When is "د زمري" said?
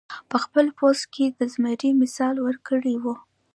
1.39-1.91